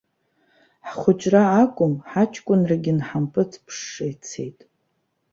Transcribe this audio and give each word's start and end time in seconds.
Ҳхәыҷра 0.87 1.41
акәым, 1.61 1.93
ҳаҷкәынрагьы 2.09 2.93
нҳампыҵԥшша 2.97 4.05
ицеит. 4.13 4.59